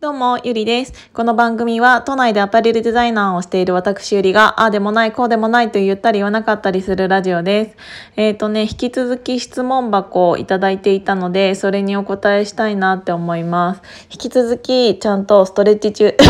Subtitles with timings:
[0.00, 0.92] どうも、ゆりです。
[1.14, 7.76] この番組は、都内でアパレルデザイナーをしている私ゆりが、ああでもない、こうでもないと言ったり言わなかったりするラジオです。
[8.16, 13.82] えっ、ー、とね、引き続き質問箱をいただいていたので、それにお答えしたいなって思います。
[14.10, 16.14] 引き続き、ちゃんとストレッチ中。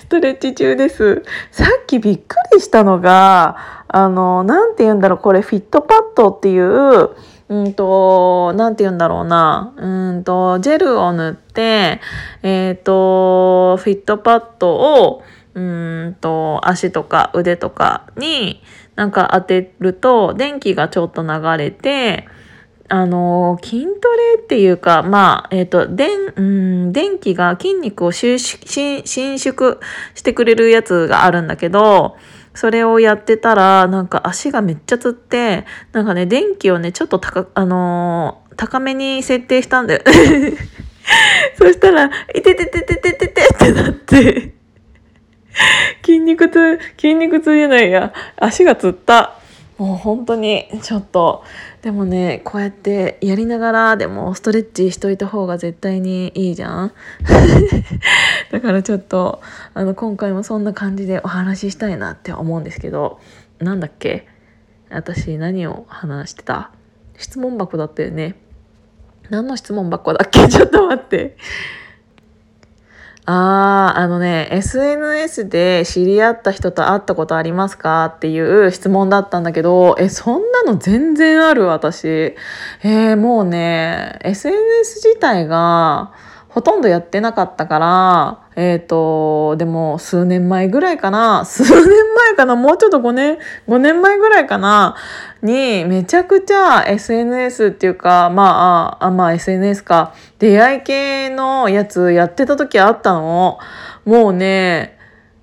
[0.00, 1.22] ストレッチ中です。
[1.52, 3.56] さっきびっくりしたのが、
[3.86, 7.10] あの、なんて言うんだろう、これフィットパッドっていう、
[7.52, 9.74] うんと、なんて言うんだろうな。
[9.76, 12.00] うんと、ジェルを塗って、
[12.42, 15.22] えっ、ー、と、フィットパッドを、
[15.54, 18.62] うんと、足とか腕とかに
[18.96, 22.26] なんか当てると、電気がちょっと流れて、
[22.88, 23.86] あの、筋ト
[24.38, 28.62] レっていうか、まあ、えっ、ー、と、電、うん、電気が筋肉を収縮、
[29.04, 29.78] 伸縮
[30.14, 32.16] してくれるやつがあるんだけど、
[32.54, 40.02] それをやってたら、なんか足がめっちゃつって、なんかね、電気をね、ちょっと高、あのー、高めに設定したんだよ。
[41.58, 44.54] そしたら、いてててててててってなって、
[46.04, 49.34] 筋肉痛、筋肉痛じゃないや、足がつった。
[49.82, 51.42] もう本当にちょっと
[51.82, 56.92] でもねこうやってやりながらでもストレッチしといた方が絶対にいいじゃん？
[58.52, 59.40] だからちょっと
[59.74, 63.18] あの今回もそんな感じでお話ししたいなって思うんですけど
[63.58, 64.28] なんだっけ？
[64.88, 66.70] 私何を話してた？
[67.16, 68.36] 質問箱だったよね。
[69.30, 70.46] 何の質問箱だっけ？
[70.48, 71.36] ちょっと待って。
[73.24, 82.08] ああ、あのね、SNS で知り合った人と会ったことありますかっていう質問だったんだけど、え、そんなの全然ある私。
[82.08, 86.12] えー、もうね、SNS 自体が、
[86.52, 91.72] ほとんどやってなかったから、えっ、ー、と、でも数年前ぐらいかな、数年
[92.14, 93.38] 前かな、もうちょっと5年、
[93.68, 94.94] 5年前ぐらいかな、
[95.40, 103.58] に、めちゃくちゃ SNS っていうか、まあ、あ、まあ SNS か、出会い系のやつやってた時あったの。
[104.04, 104.98] もうね、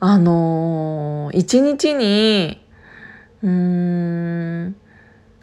[0.00, 2.62] あのー、一日に、
[3.42, 4.76] うーん、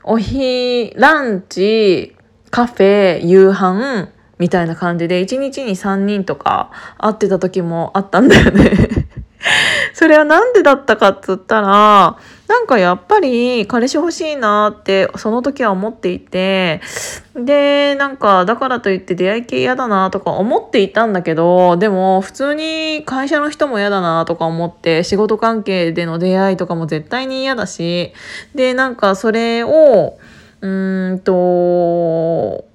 [0.04, 2.16] お日、ランチ、
[2.52, 4.10] カフェ、夕飯、
[4.40, 9.08] みたいな感じで、1日に3人とか会ってた時もあったんだよね。
[9.94, 16.82] それはなんでだったかっつったら、なんかやっぱり彼氏欲しいなってその時は思っていて、
[17.36, 28.14] で、なんかだからといって出会い系嫌だなとか思っていたんだけど、でも普通に会社の人も嫌だなとか思って、仕事関係での出会いとかも絶対に嫌だし、
[28.56, 30.18] で、なんかそれを、
[30.62, 32.67] うーんと、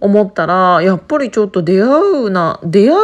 [0.00, 2.96] 思ったら、やっぱりちょっと出会うな、出会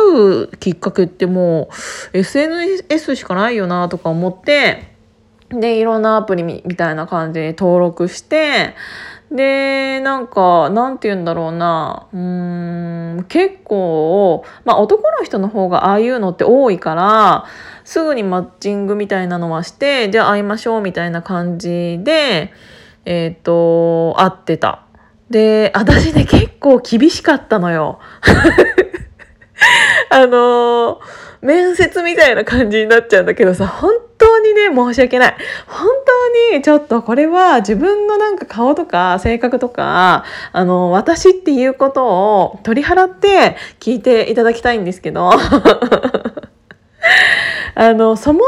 [0.45, 1.69] うきっかけっても
[2.13, 4.95] う SNS しかないよなとか思って、
[5.51, 8.75] で、いろんなアプリみたいな感じに登録して、
[9.31, 17.45] で、なんか、なんて言うんだろうな、うん、結構、まあ男の人の方がああいうのって多いから、
[17.85, 22.53] すぐにマッチングみたいなのはして、じゃあ会いましょうみたいな感じで、
[23.05, 24.84] えっ、ー、と、会ってた。
[25.31, 27.99] で、私ね、結構厳しかったのよ。
[30.11, 30.99] あのー、
[31.41, 35.37] 面接みたいな感じになっちゃうんだけどさ、本当にね、申し訳ない。
[35.67, 35.89] 本
[36.51, 45.31] 当に、ちょっとこれは自分のなんか顔とか性格とか、あの、私っていうことを取り払って聞いていただきたいんですけど、
[47.75, 48.41] あの、そも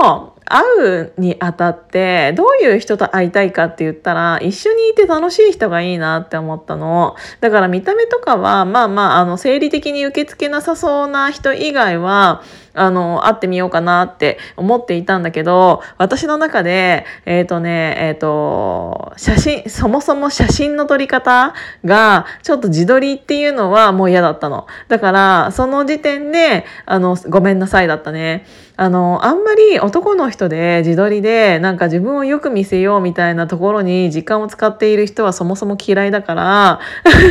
[0.00, 12.42] そも、会うにあたってどういう人と会いたいかって言ったら一緒にいて楽しい人がいいなって思ったのだから見た目とかはまあまああの生理的に受け付けなさそうな人以外は
[12.76, 21.54] あの、会ってみようかなって思っていたんだけど、私の中で、えっ、ー、とね、えっ、ー、と、写真、そもそも写真の撮り方
[21.84, 24.66] が、ちょっと自撮りっていうのはもう嫌だったの。
[24.88, 28.44] だから、その時点で、あの、ごめんなさいだったね。
[28.76, 36.80] あの、あんまり男の人人で自撮りで、なんか自分をよく見せようみたいなところに時間を使っている人はそもそも嫌いだから、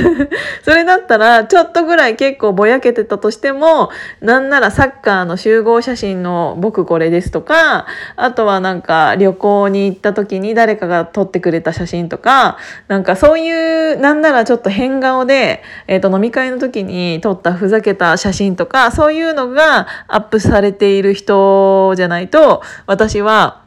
[0.66, 3.92] それだったら、ちょっとぐらい結構ぼやけてたとしても、
[4.22, 7.86] なんならサッカーの集合写真の僕これですとか、
[8.16, 23.66] あとはなんか旅行に行った時に誰かが撮ってくれた写真とか、なんかそういう、なんならちょっと変顔で、え、ー、と飲み会の時に撮ったふざけた写真とか、そういうのがアップされている人じゃないと、私私は、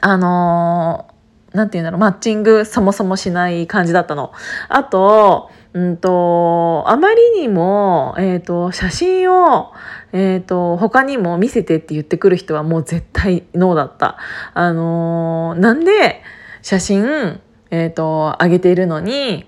[0.00, 4.32] あのー、なんて言うんだろう、マッチングそもそもしない感じだったの。
[4.68, 9.72] あと、うんと、あまりにも、えっ、ー、と、写真を、
[10.12, 14.18] えっ、ー、と、他にも見せてって言ってくる人はもう絶対ノーだった。
[14.54, 16.22] あのー、なんで
[16.62, 17.40] 写真、
[17.70, 19.46] えっ、と、上げているのに、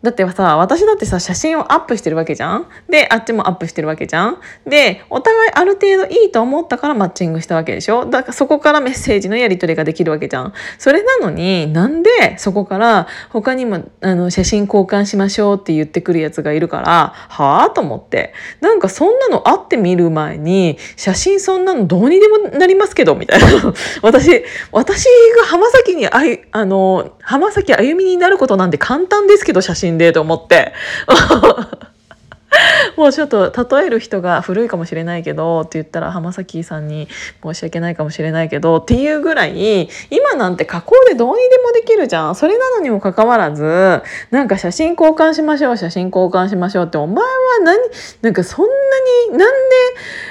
[0.00, 2.68] だってさ、私だってさ、写真をアップしてるわけじゃん？
[2.88, 4.38] で、あっちもアップしてるわけじゃん？
[4.64, 8.06] で、お互いある程度いいと思ったからマッチングしたわけでしょ？
[8.06, 10.52] だからそこからメッセージのやり取りができるわけじゃん。
[10.78, 18.34] それなのになんでそこから他にもあの写真交換しましょうって言ってくるやつがいるから、はぁと思って。
[18.60, 23.46] なんかそんなの会ってみる前に、写真そんなのどうにでもなりますけど、みたいな。
[24.02, 25.04] 私、私
[25.40, 30.72] が浜崎にあい、あの、浜崎あゆみになることなんて簡単ですけど、写真んでと思って。
[32.96, 37.08] もうちょっと例える人が古いかもしれないけどって言ったら浜崎さんに
[37.42, 42.34] 申し訳ないかもしれないけどっていうぐらい今なんて加工でどうにでもできるじゃん。
[42.34, 47.30] それなのにもかかわらずなんか写真交換しましょう写真交換しましょうってお前は
[47.62, 47.78] 何
[48.22, 48.72] なんかそんな
[49.30, 49.76] になんで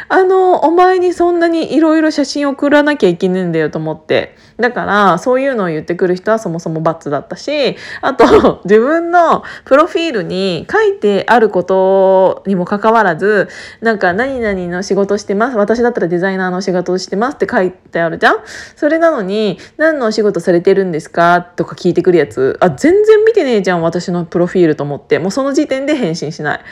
[0.09, 4.35] あのお前にそんなにいろいろ写真送らなきゃいけないんだよと思って。
[4.57, 13.49] だからそういうのを言ってくる人はそもそもバツだったしあと 自分のプロフィールに書いてあることにもかかわらず
[13.81, 18.35] なんか何々の仕事してます私だったらデザイナーの仕事してますって書いてあるじゃん。
[18.75, 25.19] それなのに何のお仕事されてるんですかとか聞いてくるやつあ全然見てねえじゃん私のプロフィールと思って。
[25.19, 26.59] もうその時点で返信しない。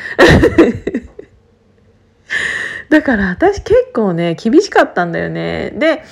[2.89, 5.71] だから私結構ね厳しかったんだよね。
[5.75, 6.03] で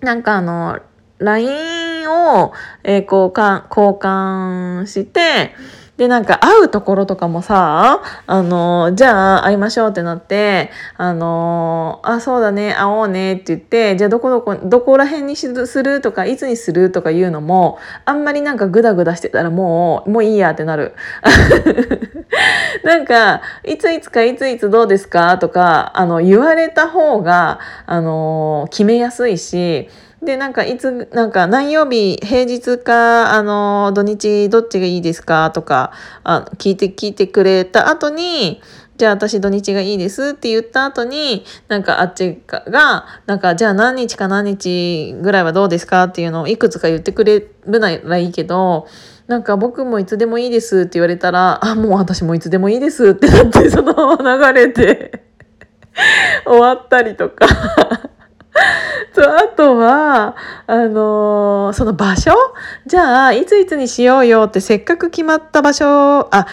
[0.00, 0.78] なんかあの
[1.18, 2.52] LINE を、
[2.84, 5.54] えー、交換交換して
[5.96, 15.48] で、なんか会うところとかもさ、あの、じゃあ会いましょうってなって、あの、あ、そうだね、会おうねって言って、じゃあどこどこ、どこら辺にす
[15.82, 20.92] るとか、いつにするとか言うのも、あんまりなんかグダグダしてたらもう、もういいやってなる。
[22.84, 29.88] なんか、いついつかいついつどうですかとか、あの、言われた方が、あの、決めやすいし、
[30.22, 35.92] でなんかいつなんか何曜日平日かあの土日どっちがいいですかとか
[36.24, 38.62] あ聞いて聞いてくれた後に
[38.96, 48.86] じゃあ私土日がいいですって言った後になんかあっちがなんかじゃあ何日か何日ぐらいはどうですかっていうのをいくつか言ってくれるならいいけど
[49.26, 55.24] なんか僕もいつでもいいですって言われたらあもう私もいつでもいいですってなってそのまま流れて
[56.46, 57.46] 終わったりとか。
[59.14, 60.36] とあとは
[60.66, 62.32] あのー、その場所？
[62.86, 66.46] じゃあいついつにしようよってせっかく決まった場所あ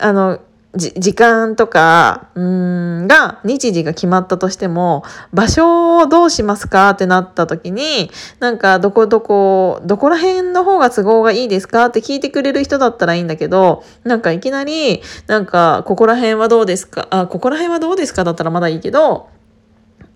[0.00, 0.38] あの
[0.74, 5.02] 時間とかうんが日時が決まったとしても
[5.32, 17.08] 場所をどうしますかってなった時になんかどこどこどこら辺の方が都合がいいですかって聞いてくれる人だったらいいんだけどなんかいきなりなんかここら辺はどうですか？
[17.10, 18.22] あここら辺はどうですか？
[18.24, 19.28] だったらまだいいけど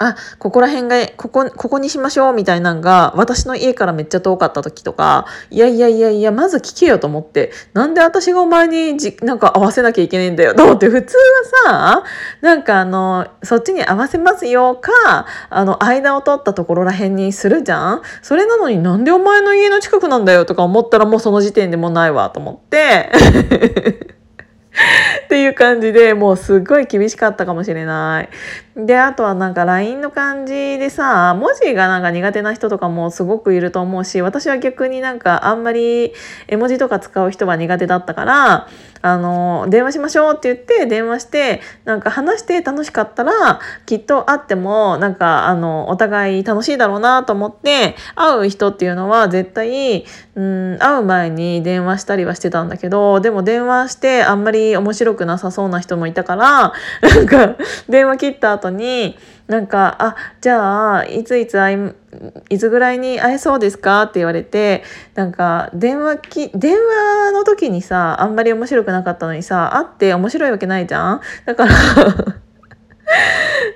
[0.08, 12.04] あ、ここら辺が、ここ、ここにしましょうみたいなんが、私の家からめっちゃ遠かった時とか、いやいやいやいや、まず聞けよと思って、なんで私がお前にじ、なんか合わせなきゃいけないんだよと思って、普通はさ、
[12.40, 18.02] なんかあの、そっちに合わせますよか、あの、間を取ったところら辺にするじゃん。
[18.22, 23.10] それなのになんでお前の家の近くなんだよとか思ったらもうその時点でもないわと思って、
[25.32, 28.29] っていう感じでもうすっごい厳しかったかもしれない。
[28.76, 36.12] であとはなんか LINE の感じでさ文字がなんか苦手な人とかもすごくいると思うし私は逆になんかあんまり
[36.49, 38.69] 絵文字とか使う人は苦手だったから
[39.02, 57.56] あの電話しましょうって言って電話してなんか話して楽しかったらきっと会ってもなんかあのお互い楽しいだろうなと思って会う人っていうのは絶対うん会う前に電話したりはしてたんだけどでも電話してあんまり面白くくなさそうな人もいたからなんか
[57.88, 61.93] 電話切った後になんか「あじゃあいついつ会い
[62.50, 64.82] いつぐらいに会えそうですか?」って言われて
[65.14, 71.20] なんか電話き電話の時にさあんまり面白くなかったのにさ会って面白いわけないじゃん？
[71.46, 71.72] だから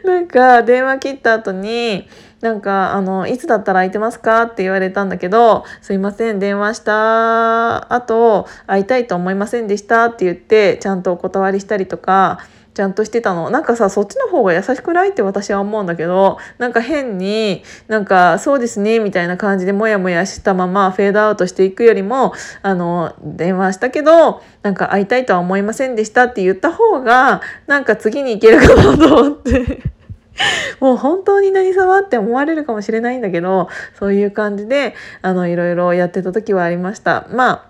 [0.05, 2.09] なんか電話切った後に
[2.47, 4.43] なんかあのいつだったら空いてますか？
[4.43, 7.93] って言われたんだけどすいません電話した。
[7.93, 10.05] 後会いたいと思いませんでした？
[10.05, 12.39] って言ってちゃんとお断りしたりとか
[12.75, 13.51] ちゃんとしてたの。
[13.51, 15.09] なんかさそっちの方が優しくない？
[15.09, 26.27] って私は思うんだけどなんか変になんかそうですねみたいな感じでモヤモヤしたままフェードアウトしていくよりもあの電話したけどなんか会いたいとは思いませんでした？
[26.27, 29.96] って言った方がなんか次に行けるかなと思って。
[30.81, 37.27] もう本当に何様って思われるかもしれないんだけどそういう感じであのいろいろやってた時はありました。
[37.31, 37.63] まあ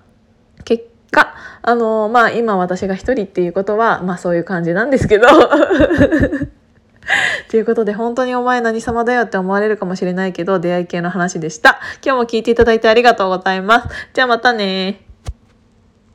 [0.64, 5.26] 結果あのまあ今私が一人っていうことはまあそういう感じなんですけど
[7.50, 11.78] ということで本当にお前何様だよって思われるかもしれないけど出会い系の話でした。
[12.04, 13.88] 今日も聞いていただいてありがとうございます。
[14.12, 15.05] じゃあまたね